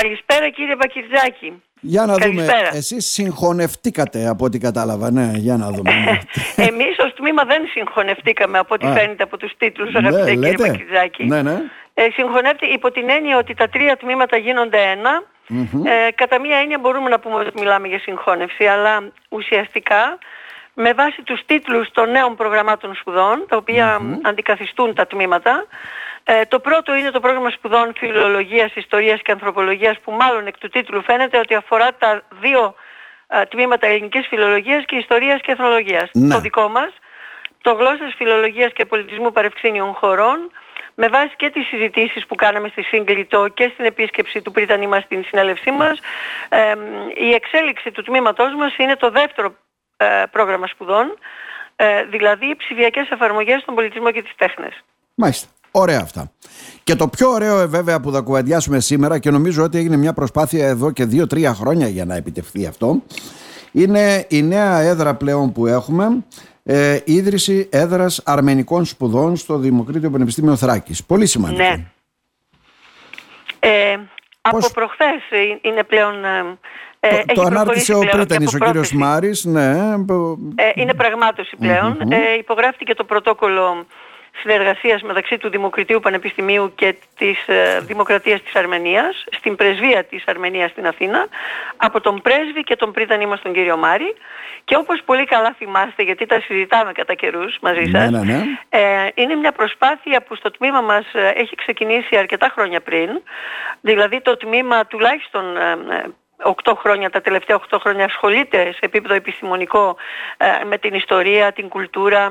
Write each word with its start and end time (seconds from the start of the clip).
Καλησπέρα 0.00 0.48
κύριε 0.50 0.76
Μπακυρτζάκη. 0.76 1.62
Για 1.80 2.06
να 2.06 2.18
Καλησπέρα. 2.18 2.58
δούμε, 2.58 2.78
εσείς 2.78 3.06
συγχωνευτήκατε 3.12 4.28
από 4.28 4.44
ό,τι 4.44 4.58
κατάλαβα, 4.58 5.10
ναι, 5.10 5.30
για 5.34 5.56
να 5.56 5.70
δούμε. 5.70 5.90
ναι. 5.92 6.18
Εμείς 6.68 6.98
ως 6.98 7.14
τμήμα 7.14 7.44
δεν 7.44 7.62
συγχωνευτήκαμε 7.66 8.58
από 8.58 8.74
ό,τι 8.74 8.86
Α. 8.86 8.92
φαίνεται 8.92 9.22
από 9.22 9.36
τους 9.36 9.52
τίτλους 9.58 9.92
Ναι, 9.92 9.98
αγαπητέ 9.98 10.30
κύριε 10.34 10.48
λέτε. 10.50 10.68
Μπακυρτζάκη. 10.68 11.24
Ναι, 11.24 11.42
ναι. 11.42 11.56
Ε, 11.94 12.08
συγχωνεύεται 12.12 12.66
υπό 12.66 12.90
την 12.90 13.08
έννοια 13.10 13.36
ότι 13.38 13.54
τα 13.54 13.68
τρία 13.68 13.96
τμήματα 13.96 14.36
γίνονται 14.36 14.78
ένα. 14.82 15.22
Ε, 15.84 16.10
κατά 16.14 16.40
μία 16.40 16.56
έννοια 16.56 16.78
μπορούμε 16.78 17.08
να 17.08 17.18
πούμε 17.18 17.34
ότι 17.34 17.50
μιλάμε 17.60 17.88
για 17.88 17.98
συγχώνευση, 17.98 18.64
αλλά 18.64 19.12
ουσιαστικά 19.28 20.18
με 20.74 20.92
βάση 20.92 21.22
τους 21.22 21.40
τίτλους 21.46 21.88
των 21.92 22.10
νέων 22.10 22.36
προγραμμάτων 22.36 22.94
σπουδών, 22.94 23.44
τα 23.48 23.56
οποια 23.56 24.00
αντικαθιστούν 24.22 24.94
τα 24.94 25.06
τμήματα, 25.06 25.66
ε, 26.30 26.44
το 26.44 26.58
πρώτο 26.60 26.94
είναι 26.94 27.10
το 27.10 27.20
πρόγραμμα 27.20 27.50
σπουδών 27.50 27.92
φιλολογίας, 27.96 28.74
ιστορίας 28.74 29.20
και 29.22 29.32
ανθρωπολογίας, 29.32 29.98
που 30.00 30.12
μάλλον 30.12 30.46
εκ 30.46 30.58
του 30.58 30.68
τίτλου 30.68 31.02
φαίνεται 31.02 31.38
ότι 31.38 31.54
αφορά 31.54 31.94
τα 31.94 32.22
δύο 32.40 32.74
ε, 33.26 33.44
τμήματα 33.44 33.86
ελληνικής 33.86 34.26
φιλολογίας 34.26 34.84
και 34.84 34.96
ιστορίας 34.96 35.40
και 35.40 35.52
εθνολογίας. 35.52 36.10
Ναι. 36.12 36.34
Το 36.34 36.40
δικό 36.40 36.68
μας, 36.68 36.90
το 37.62 37.72
γλώσσας 37.72 38.14
φιλολογίας 38.16 38.72
και 38.72 38.84
πολιτισμού 38.84 39.32
παρευξήνιων 39.32 39.92
χωρών, 39.92 40.50
με 40.94 41.08
βάση 41.08 41.34
και 41.36 41.50
τις 41.50 41.66
συζητήσεις 41.66 42.26
που 42.26 42.34
κάναμε 42.34 42.68
στη 42.68 42.82
Σύγκλιτο 42.82 43.48
και 43.48 43.70
στην 43.72 43.84
επίσκεψη 43.84 44.42
του 44.42 44.50
Πρίτανη 44.50 44.86
μας 44.86 45.02
στην 45.02 45.24
συνέλευσή 45.24 45.70
μας, 45.70 45.98
εμ, 46.48 46.80
η 47.14 47.32
εξέλιξη 47.34 47.90
του 47.90 48.02
τμήματός 48.02 48.54
μας 48.54 48.76
είναι 48.76 48.96
το 48.96 49.10
δεύτερο 49.10 49.54
ε, 49.96 50.22
πρόγραμμα 50.30 50.66
σπουδών, 50.66 51.18
ε, 51.76 52.04
δηλαδή 52.04 52.56
ψηφιακές 52.56 53.10
εφαρμογές 53.10 53.60
στον 53.60 53.74
πολιτισμό 53.74 54.10
και 54.10 54.22
τις 54.22 54.34
τέχνες. 54.36 54.84
Μάλιστα. 55.14 55.48
Ωραία 55.70 56.00
αυτά. 56.02 56.32
Και 56.84 56.94
το 56.94 57.08
πιο 57.08 57.30
ωραίο 57.30 57.58
ε, 57.60 57.66
βέβαια 57.66 58.00
που 58.00 58.10
θα 58.12 58.20
κουβεντιάσουμε 58.20 58.80
σήμερα 58.80 59.18
και 59.18 59.30
νομίζω 59.30 59.62
ότι 59.62 59.78
έγινε 59.78 59.96
μια 59.96 60.12
προσπάθεια 60.12 60.66
εδώ 60.66 60.90
και 60.90 61.04
δύο-τρία 61.04 61.54
χρόνια 61.54 61.88
για 61.88 62.04
να 62.04 62.14
επιτευχθεί 62.16 62.66
αυτό 62.66 63.02
είναι 63.72 64.26
η 64.28 64.42
νέα 64.42 64.78
έδρα 64.80 65.14
πλέον 65.14 65.52
που 65.52 65.66
έχουμε 65.66 66.08
ε, 66.64 66.98
ίδρυση 67.04 67.68
έδρας 67.70 68.20
αρμενικών 68.24 68.84
σπουδών 68.84 69.36
στο 69.36 69.58
Δημοκρίτιο 69.58 70.10
Πανεπιστήμιο 70.10 70.56
Θράκης. 70.56 71.04
Πολύ 71.04 71.26
σημαντικό. 71.26 71.62
Ναι. 71.62 71.84
Ε, 73.60 73.96
Πώς- 74.50 74.64
Από 74.64 74.72
προχθές 74.74 75.22
ε, 75.30 75.68
είναι 75.68 75.84
πλέον... 75.84 76.24
ε, 76.24 76.58
ε, 77.00 77.08
Το, 77.10 77.16
έχει 77.16 77.24
το 77.34 77.42
ανάρτησε 77.42 77.62
προχωρήσει 77.62 77.92
ο 77.92 77.98
πλέον 77.98 78.10
και 78.10 78.16
Πρίτανης, 78.16 78.52
ο 78.52 78.56
από 78.56 78.64
κύριος 78.64 78.88
πρόθεση. 78.88 78.96
Μάρης. 78.96 79.44
Ναι, 79.44 79.98
που- 80.04 80.38
Ε, 80.54 80.70
είναι 80.74 80.94
πραγμάτωση 80.94 81.56
πλέον. 81.56 82.00
Ε, 82.12 82.16
υπογράφηκε 82.38 82.94
το 82.94 83.04
πρωτόκολλο 83.04 83.86
συνεργασίας 84.40 85.02
μεταξύ 85.02 85.38
του 85.38 85.50
Δημοκρατίου 85.50 86.00
Πανεπιστημίου 86.00 86.72
και 86.74 86.94
της 87.16 87.48
ε, 87.48 87.80
Δημοκρατίας 87.80 88.42
της 88.42 88.54
Αρμενίας 88.54 89.24
στην 89.30 89.56
πρεσβεία 89.56 90.04
της 90.04 90.22
Αρμενίας 90.26 90.70
στην 90.70 90.86
Αθήνα 90.86 91.26
από 91.76 92.00
τον 92.00 92.20
πρέσβη 92.22 92.62
και 92.62 92.76
τον 92.76 92.92
πρίτανή 92.92 93.26
μας 93.26 93.40
τον 93.40 93.52
κύριο 93.52 93.76
Μάρη. 93.76 94.14
Και 94.64 94.76
όπως 94.76 95.02
πολύ 95.04 95.24
καλά 95.24 95.54
θυμάστε 95.58 96.02
γιατί 96.02 96.26
τα 96.26 96.40
συζητάμε 96.40 96.92
κατά 96.92 97.14
καιρούς 97.14 97.58
μαζί 97.60 97.80
Ναι, 97.80 97.98
σας 97.98 98.10
ναι, 98.10 98.22
ναι. 98.22 98.42
ε, 98.68 99.08
είναι 99.14 99.34
μια 99.34 99.52
προσπάθεια 99.52 100.22
που 100.22 100.34
στο 100.34 100.50
τμήμα 100.50 100.80
μας 100.80 101.04
ε, 101.12 101.32
έχει 101.36 101.54
ξεκινήσει 101.54 102.16
αρκετά 102.16 102.52
χρόνια 102.54 102.80
πριν. 102.80 103.10
Δηλαδή 103.80 104.20
το 104.20 104.36
τμήμα 104.36 104.86
τουλάχιστον 104.86 105.56
ε, 105.56 105.70
ε, 105.70 106.04
8 106.64 106.72
χρόνια, 106.76 107.10
τα 107.10 107.20
τελευταία 107.20 107.60
8 107.70 107.78
χρόνια 107.80 108.04
ασχολείται 108.04 108.72
σε 108.72 108.78
επίπεδο 108.80 109.14
επιστημονικό 109.14 109.96
ε, 110.36 110.64
με 110.64 110.78
την 110.78 110.94
ιστορία, 110.94 111.52
την 111.52 111.68
κουλτούρα, 111.68 112.24
ε, 112.24 112.30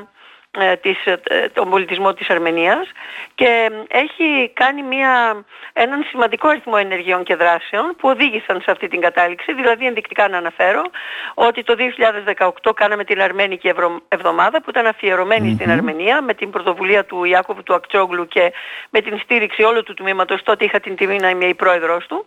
της, 0.82 1.06
ε, 1.06 1.20
τον 1.54 1.70
πολιτισμό 1.70 2.14
της 2.14 2.30
Αρμενίας 2.30 2.88
και 3.36 3.46
ε, 3.46 3.98
έχει 4.00 4.52
κάνει 4.54 4.84
μια, 4.84 5.44
έναν 5.74 6.04
σημαντικό 6.10 6.48
αριθμό 6.48 6.74
ενεργειών 6.78 7.24
και 7.24 7.36
δράσεων 7.36 7.96
που 7.98 8.10
οδήγησαν 8.10 8.62
σε 8.62 8.72
αυτή 8.72 8.88
την 8.88 9.02
κατάληξη. 9.02 9.54
Δηλαδή 9.54 9.86
ενδεικτικά 9.86 10.28
να 10.28 10.38
αναφέρω 10.38 10.82
ότι 11.34 11.64
το 11.64 11.76
2018 12.64 12.72
κάναμε 12.76 13.04
την 13.04 13.22
Αρμένικη 13.22 13.68
Ευρω- 13.68 14.02
Εβδομάδα 14.08 14.62
που 14.62 14.70
ήταν 14.70 14.86
αφιερωμένη 14.86 15.54
στην 15.54 15.72
Αρμενία 15.72 16.22
με 16.22 16.34
την 16.34 16.50
πρωτοβουλία 16.50 17.06
του 17.06 17.24
Ιάκωβου 17.24 17.64
του 17.64 17.74
Ακτζόγλου 17.74 18.28
και 18.28 18.54
με 18.90 19.02
την 19.02 19.20
στήριξη 19.24 19.64
όλου 19.64 19.84
του 19.84 19.94
τμήματος. 19.94 20.44
Τότε 20.44 20.66
είχα 20.66 20.80
την 20.80 20.96
τιμή 20.96 21.18
να 21.18 21.30
είμαι 21.30 21.46
η 21.46 21.54
πρόεδρος 21.56 22.06
του. 22.08 22.26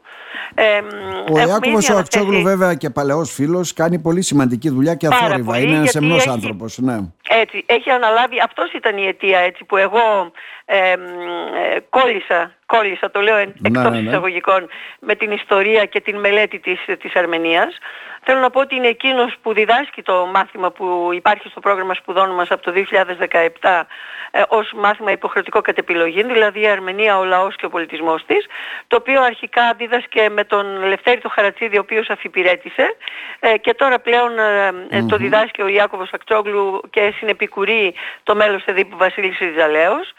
Ε, 0.55 0.63
Ο 0.65 1.39
έχουμε 1.39 1.41
Ιάκωβος 1.41 1.57
ήδη 1.59 1.93
ο 1.93 1.95
αναθέσει- 1.95 1.99
Ακτσόγλου 1.99 2.43
βέβαια 2.43 2.75
και 2.75 2.91
παλαιός 2.91 3.33
φίλος 3.33 3.73
κάνει 3.73 3.99
πολύ 3.99 4.23
σημαντική 4.23 4.69
δουλειά 4.71 4.95
και 4.95 5.09
Πάρα 5.09 5.25
αθόρυβα. 5.25 5.53
πολύ, 5.53 5.63
Είναι 5.63 5.71
ένας 5.71 5.83
γιατί 5.83 5.99
σεμνός 5.99 6.19
έχει- 6.21 6.29
άνθρωπος. 6.29 6.79
Ναι. 6.79 6.99
Έτσι, 7.43 7.65
έχει 7.67 7.91
αναλάβει, 7.91 8.20
αυτός 8.43 8.73
ήταν 8.73 8.97
η 8.99 9.07
αιτία 9.07 9.39
έτσι 9.39 9.65
που 9.65 9.77
εγώ 9.77 10.33
ε, 10.73 10.97
μ, 10.97 11.03
ε, 11.75 11.81
κόλλησα, 11.91 12.53
κόλλησα, 12.67 13.11
το 13.11 13.21
λέω 13.21 13.37
εν- 13.37 13.55
Ναι, 13.59 13.69
εκτός 13.79 13.93
ναι, 13.93 14.01
ναι. 14.01 14.09
εισαγωγικών, 14.09 14.69
με 15.01 15.15
την 15.15 15.31
ιστορία 15.31 15.85
και 15.85 16.01
την 16.01 16.17
μελέτη 16.19 16.59
της, 16.59 16.81
της 17.01 17.15
Αρμενίας. 17.17 17.79
Θέλω 18.25 18.41
να 18.41 18.51
πω 18.51 18.61
ότι 18.61 18.75
είναι 18.75 18.87
εκείνος 18.87 19.35
που 19.43 19.53
διδάσκει 19.53 20.03
το 20.03 20.27
μάθημα 20.35 20.71
που 20.71 21.11
υπάρχει 21.13 21.49
στο 21.49 21.61
πρόγραμμα 21.61 21.95
σπουδών 21.95 22.31
μας 22.31 22.51
από 22.51 22.63
το 22.63 22.73
2017 22.73 23.87
ε, 24.31 24.43
ως 24.49 24.73
μάθημα 24.77 25.11
υποχρεωτικό 25.11 25.61
κατ' 25.61 25.79
επιλογή, 25.79 26.23
δηλαδή 26.23 26.61
η 26.61 26.67
Αρμενία, 26.67 27.19
ο 27.19 27.25
λαός 27.25 27.57
και 27.57 27.67
ο 27.67 27.69
πολιτισμός 27.69 28.25
της, 28.27 28.47
το 28.87 28.97
οποίο 28.97 29.23
αρχικά 29.23 29.75
δίδασκε 29.77 30.29
με 30.31 30.45
τον 30.45 30.85
Λευτέρη 30.85 31.21
το 31.21 31.29
Χαρατσίδη, 31.29 31.77
ο 31.77 31.81
οποίος 31.81 32.09
αφιπηρέτησε 32.11 32.97
ε, 33.41 33.57
και 33.59 33.75
τώρα 33.75 33.99
πλέον 34.01 34.39
ε, 34.39 34.73
ε, 34.91 35.03
το 35.03 35.17
διδάσκει 35.17 35.63
ο 35.63 35.67
Ιάκωβος 35.67 36.11
Ακτζόγλου 36.13 36.81
και 36.91 37.13
συνεπικουρεί 37.19 37.95
το 38.23 38.35
μέλος 38.35 38.65
εδίπου 38.65 38.97
Βασίλης 38.97 39.39
Ριζαλέος. 39.39 40.13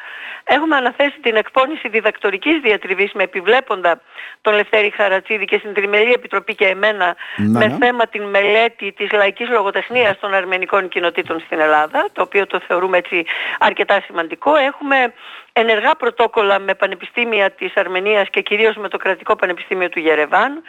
Έχουμε 0.43 0.75
αναθέσει 0.75 1.19
την 1.21 1.35
εκπόνηση 1.35 1.89
διδακτορικής 1.89 2.59
διατριβής 2.61 3.11
με 3.13 3.23
επιβλέποντα 3.23 4.01
τον 4.41 4.53
Λευτέρη 4.53 4.89
Χαρατσίδη 4.89 5.45
και 5.45 5.57
στην 5.57 5.73
Τριμελή 5.73 6.11
Επιτροπή 6.11 6.55
και 6.55 6.67
εμένα 6.67 7.15
Ναι, 7.37 7.59
με 7.59 7.67
ναι. 7.67 7.77
θέμα 7.85 8.07
την 8.07 8.23
μελέτη 8.23 8.91
της 8.91 9.11
λαϊκής 9.11 9.49
λογοτεχνίας 9.49 10.19
των 10.19 10.33
αρμενικών 10.33 10.87
κοινοτήτων 10.87 11.39
στην 11.39 11.59
Ελλάδα, 11.59 12.09
το 12.13 12.21
οποίο 12.21 12.47
το 12.47 12.59
θεωρούμε 12.67 12.97
έτσι 12.97 13.25
αρκετά 13.59 14.01
σημαντικό. 14.05 14.55
Έχουμε 14.55 15.13
ενεργά 15.53 15.95
πρωτόκολλα 15.95 16.59
με 16.59 16.73
πανεπιστήμια 16.75 17.51
της 17.51 17.75
Αρμενίας 17.75 18.27
και 18.29 18.41
κυρίως 18.41 18.75
με 18.75 18.87
το 18.89 18.97
κρατικό 18.97 19.35
πανεπιστήμιο 19.35 19.89
του 19.89 19.99
γερεβαν 19.99 20.61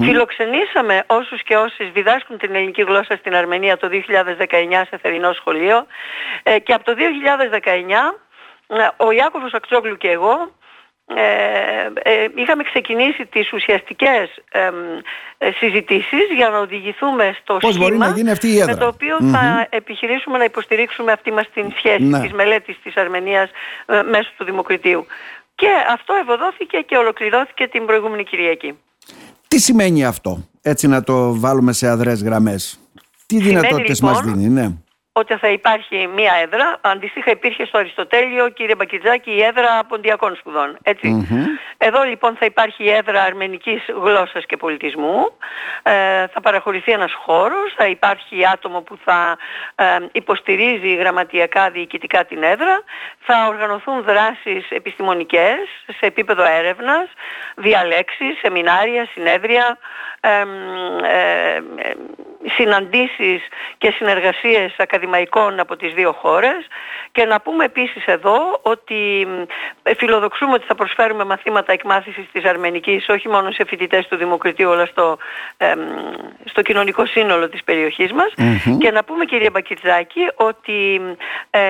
Φιλοξενήσαμε 0.00 1.04
όσους 1.06 1.42
και 1.42 1.56
όσες 1.56 1.90
διδάσκουν 1.92 2.38
την 2.38 2.54
ελληνική 2.54 2.82
γλώσσα 2.82 3.16
στην 3.16 3.34
Αρμενία 3.34 3.76
το 3.76 3.88
2019 3.88 4.82
σε 4.88 4.98
θερινό 5.02 5.32
σχολείο 5.32 5.86
Ε, 6.42 6.58
και 6.58 6.72
από 6.72 6.84
το 6.84 6.94
2019 6.94 6.98
ε, 7.64 8.21
ο 8.96 9.10
Ιάκωβος 9.10 9.52
Ακτζόγλου 9.52 9.96
και 9.96 10.08
εγώ 10.10 10.50
ε, 11.06 12.10
ε, 12.10 12.28
είχαμε 12.34 12.62
ξεκινήσει 12.62 13.26
τις 13.26 13.52
ουσιαστικές 13.52 14.28
εμ, 14.50 14.74
ε, 15.38 15.50
συζητήσεις 15.50 16.26
για 16.36 16.48
να 16.48 16.58
οδηγηθούμε 16.58 17.36
στο 17.42 17.56
Πώς 17.56 17.76
μπορεί 17.76 17.90
σχήμα 17.90 18.08
να 18.08 18.14
γίνει 18.14 18.30
αυτή 18.30 18.48
η 18.48 18.58
έδρα; 18.58 18.72
με 18.72 18.78
το 18.78 18.86
οποίο 18.86 19.16
θα 19.32 19.66
επιχειρήσουμε 19.70 20.38
να 20.38 20.44
υποστηρίξουμε 20.44 21.12
αυτή 21.12 21.32
μας 21.32 21.50
την 21.54 21.72
σχέση 21.76 22.02
Ναι. 22.02 22.20
της 22.20 22.32
μελέτης 22.32 22.78
της 22.82 22.96
Αρμενίας 22.96 23.50
ε, 23.86 24.02
μέσω 24.02 24.30
του 24.36 24.44
Δημοκρατίου. 24.44 25.06
Και 25.54 25.68
αυτό 25.92 26.14
ευωδόθηκε 26.14 26.78
και 26.78 26.96
ολοκληρώθηκε 26.96 27.66
την 27.66 27.86
προηγούμενη 27.86 28.24
Κυριακή. 28.24 28.78
Τι 29.48 29.58
σημαίνει 29.58 30.04
αυτό, 30.04 30.48
έτσι 30.62 30.88
να 30.88 31.02
το 31.02 31.40
βάλουμε 31.40 31.72
σε 31.72 31.88
αδρές 31.88 32.22
γραμμές; 32.22 32.80
Τι 33.26 33.36
Σημαίνει, 33.36 33.48
δυνατότητες 33.48 34.00
λοιπόν, 34.00 34.14
μας 34.14 34.22
δίνει, 34.22 34.48
ναι. 34.48 34.70
Ότι 35.12 35.36
θα 35.36 35.48
υπάρχει 35.48 36.08
μία 36.14 36.32
έδρα. 36.42 36.78
Αντίστοιχα 36.80 37.30
υπήρχε 37.30 37.64
στο 37.64 37.78
Αριστοτέλειο, 37.78 38.48
κύριε 38.48 38.74
Μπακιτζάκη, 38.74 39.30
η 39.30 39.42
έδρα 39.42 39.84
ποντιακών 39.88 40.36
σπουδών. 40.36 40.78
Έτσι. 40.82 41.26
Εδώ 41.78 42.02
λοιπόν 42.02 42.36
θα 42.36 42.46
υπάρχει 42.46 42.84
η 42.84 42.90
έδρα 42.90 43.22
αρμενικής 43.22 43.82
γλώσσας 44.02 44.46
και 44.46 44.56
πολιτισμού. 44.56 45.36
Ε, 45.82 46.26
θα 46.26 46.40
παραχωρηθεί 46.40 46.92
ένας 46.92 47.12
χώρος, 47.14 47.74
θα 47.76 47.86
υπάρχει 47.86 48.46
άτομο 48.52 48.80
που 48.80 48.98
θα 49.04 49.36
ε, 49.74 49.84
υποστηρίζει 50.12 50.94
γραμματιακά 50.94 51.70
διοικητικά 51.70 52.24
την 52.24 52.42
έδρα. 52.42 52.82
Θα 53.20 53.46
οργανωθούν 53.48 54.02
δράσεις 54.02 54.70
επιστημονικές 54.70 55.58
σε 55.86 56.06
επίπεδο 56.06 56.44
έρευνας, 56.44 57.08
διαλέξεις, 57.56 58.38
σεμινάρια, 58.38 59.08
συνέδρια, 59.14 59.78
εμ, 60.20 60.50
ε, 61.04 61.54
ε, 61.54 61.94
συναντήσεις 62.56 63.40
και 63.78 63.90
συνεργασίες 63.90 64.74
ακαδημαϊκών 64.78 65.60
από 65.60 65.76
τις 65.76 65.94
δύο 65.94 66.12
χώρες 66.12 66.66
και 67.12 67.24
να 67.24 67.40
πούμε 67.40 67.64
επίσης 67.64 68.04
εδώ 68.06 68.58
ότι 68.62 69.26
ε, 69.82 69.94
φιλοδοξούμε 69.94 70.52
ότι 70.52 70.64
θα 70.66 70.74
προσφέρουμε 70.74 71.24
μαθήματα 71.24 71.72
εκμάθησης 71.72 72.24
της 72.32 72.44
αρμενικής 72.44 73.08
όχι 73.08 73.28
μόνο 73.28 73.50
σε 73.50 73.64
φοιτητές 73.64 74.06
του 74.08 74.16
Δημοκρατίου 74.16 74.72
αλλά 74.72 74.86
στο, 74.86 75.18
εμ, 75.56 75.80
στο 76.44 76.62
κοινωνικό 76.62 77.06
σύνολο 77.06 77.48
της 77.48 77.64
περιοχής 77.64 78.12
μας 78.12 78.32
και 78.78 78.90
να 78.90 79.04
πούμε 79.04 79.24
κύριε 79.24 79.50
Μπακιτζάκη 79.50 80.20
ότι 80.34 81.00
ε, 81.50 81.60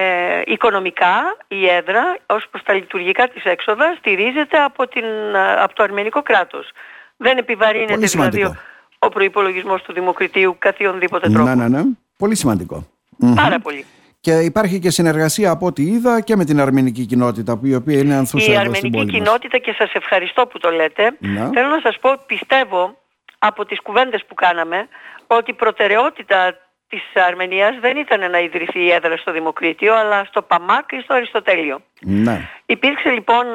οικονομικά 0.45 1.37
η 1.49 1.69
έδρα 1.69 2.17
ως 2.27 2.47
προς 2.51 2.63
τα 2.63 2.73
λειτουργικά 2.73 3.29
της 3.29 3.45
έξοδα 3.45 3.95
στηρίζεται 3.99 4.59
από, 4.59 4.89
την, 4.89 5.05
ε, 5.35 5.53
από 5.63 5.75
το 5.75 5.83
αρμενικό 5.83 6.23
κράτος. 6.23 6.71
Δεν 7.17 7.37
επιβαρύνεται 7.39 7.93
Πολύ 7.93 8.09
σημαντικό. 8.09 8.37
δηλαδή 8.37 8.71
ο, 9.03 9.07
ο 9.07 9.09
προϋπολογισμός 9.09 9.83
του 9.83 9.93
Δημοκρατίου 9.93 10.57
καθιονδήποτε 10.59 11.31
τρόπο. 11.31 11.49
Ναι, 11.49 11.55
ναι, 11.55 11.69
ναι. 11.69 11.83
Πολύ 12.17 12.35
σημαντικό. 12.35 12.87
Πάρα 13.35 13.61
πολύ. 13.61 13.85
Και 14.21 14.33
υπάρχει 14.39 14.79
και 14.79 14.91
συνεργασία 14.91 15.51
από 15.51 15.67
ό,τι 15.67 15.83
είδα 15.83 16.21
και 16.21 16.37
με 16.37 16.45
την 16.45 16.61
αρμενική 16.61 17.07
κοινότητα, 17.07 17.57
που 17.57 17.67
η 17.67 17.75
οποία 17.75 17.99
είναι 17.99 18.15
ανθούσα 18.15 18.53
Η 18.53 18.57
αρμενική 18.57 19.07
κοινότητα 19.07 19.59
και 19.59 19.75
σας 19.79 19.93
ευχαριστώ 19.93 20.47
που 20.47 20.59
το 20.59 20.71
λέτε. 20.71 21.17
Να. 21.19 21.51
Θέλω 21.55 21.69
να 21.69 21.81
σας 21.83 21.99
πω, 22.01 22.11
πιστεύω 22.27 22.97
από 23.39 23.65
τις 23.65 23.81
κουβέντες 23.81 24.25
που 24.29 24.35
κάναμε, 24.35 24.89
ότι 25.27 25.51
η 25.51 25.55
προτεραιότητα 25.55 26.55
της 26.93 27.23
Αρμενίας 27.23 27.79
δεν 27.81 27.97
ήταν 27.97 28.31
να 28.31 28.39
ιδρυθεί 28.39 28.81
η 28.81 28.93
έδρα 28.93 29.17
στο 29.17 29.33
Δημοκρίτιο, 29.33 29.95
αλλά 29.95 30.25
στο 30.25 30.43
ΠΑΜΑΚ 30.43 30.93
ή 30.93 31.01
στο 31.01 31.15
Αριστοτέλειο. 31.15 31.81
Ναι. 32.01 32.49
Υπήρξε 32.67 33.11
λοιπόν 33.11 33.47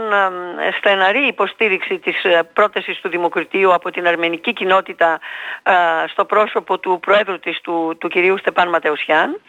ε, 0.59 0.71
στεναρή 0.77 1.27
υποστήριξη 1.27 1.97
της 1.99 2.23
ε, 2.23 2.49
πρότασης 2.53 2.99
του 2.99 3.09
Δημοκρατίου 3.09 3.73
από 3.73 3.91
την 3.91 4.07
αρμενική 4.07 4.53
κοινότητα 4.53 5.19
ε, 5.63 5.73
στο 6.07 6.25
πρόσωπο 6.25 6.79
του 6.79 6.99
Προέδρου 6.99 7.39
της, 7.39 7.61
του, 7.61 7.95
του 7.99 8.07
κυρίου 8.07 8.37
Στεπάν 8.37 8.69
Ματεουσιάν. 8.69 9.39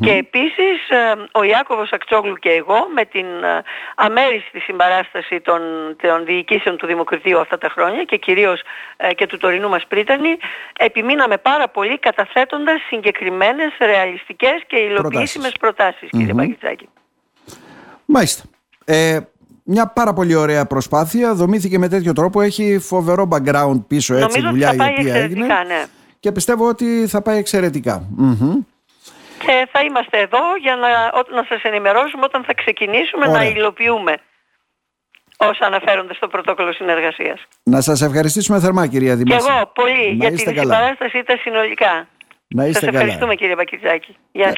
Και 0.00 0.12
επίσης 0.12 0.78
ο 1.32 1.42
Ιάκωβος 1.42 1.92
Ακτσόγλου 1.92 2.34
και 2.34 2.48
εγώ 2.48 2.88
με 2.94 3.04
την 3.04 3.26
αμέριστη 3.94 4.60
συμπαράσταση 4.60 5.40
των, 5.40 5.60
των 6.02 6.24
διοικήσεων 6.24 6.76
του 6.76 6.86
Δημοκρατίου 6.86 7.40
αυτά 7.40 7.58
τα 7.58 7.68
χρόνια 7.68 8.02
και 8.04 8.16
κυρίως 8.16 8.62
και 9.14 9.26
του 9.26 9.38
τωρινού 9.38 9.68
μας 9.68 9.86
πρίτανη 9.88 10.36
επιμείναμε 10.78 11.36
πάρα 11.36 11.68
πολύ 11.68 11.98
καταθέτοντας 11.98 12.80
συγκεκριμένες 12.88 13.72
ρεαλιστικές 13.78 14.62
και 14.66 14.76
υλοποιήσιμες 14.76 15.52
προτάσεις, 15.60 16.08
κύριε 16.10 16.34
Παγκητσάκη. 16.34 16.88
Μάλιστα. 18.04 18.42
Ε, 18.84 19.18
μια 19.64 19.86
πάρα 19.86 20.12
πολύ 20.12 20.34
ωραία 20.34 20.66
προσπάθεια. 20.66 21.34
Δομήθηκε 21.34 21.78
με 21.78 21.88
τέτοιο 21.88 22.12
τρόπο. 22.12 22.40
Έχει 22.40 22.78
φοβερό 22.78 23.28
background 23.30 23.80
πίσω 23.86 24.14
έτσι 24.14 24.40
Νομίζω 24.40 24.50
δουλειά 24.50 24.68
ότι 24.68 24.78
θα 24.78 24.88
η 24.88 24.94
οποία 24.98 25.14
έγινε. 25.14 25.46
Ναι. 25.46 25.84
Και 26.20 26.32
πιστεύω 26.32 26.68
ότι 26.68 27.06
θα 27.06 27.22
πάει 27.22 27.38
εξαιρετικά. 27.38 28.08
Και 29.46 29.68
θα 29.72 29.80
είμαστε 29.80 30.18
εδώ 30.20 30.42
για 30.60 30.76
να, 30.76 30.88
να 31.36 31.44
σας 31.48 31.62
ενημερώσουμε 31.62 32.24
όταν 32.24 32.44
θα 32.44 32.54
ξεκινήσουμε 32.54 33.28
Ωραία. 33.28 33.38
να 33.42 33.44
υλοποιούμε 33.48 34.14
όσα 35.36 35.66
αναφέρονται 35.66 36.14
στο 36.14 36.28
πρωτόκολλο 36.28 36.72
συνεργασίας. 36.72 37.40
Να 37.62 37.80
σας 37.80 38.02
ευχαριστήσουμε 38.02 38.60
θερμά 38.60 38.86
κυρία 38.86 39.16
Δημάση. 39.16 39.46
Και 39.46 39.52
εγώ 39.52 39.70
πολύ 39.74 40.06
Να 40.06 40.12
για 40.24 40.28
είστε 40.30 40.50
την 40.50 40.54
καλά. 40.60 40.74
συμπαράσταση 40.74 41.18
ήταν 41.18 41.38
συνολικά. 41.38 42.08
Να 42.48 42.64
είστε 42.64 42.78
σας 42.78 42.84
καλά. 42.84 42.98
ευχαριστούμε 42.98 43.34
κύριε 43.34 43.54
Μπακιτζάκη. 43.54 44.16
Γεια 44.32 44.46
σας. 44.46 44.56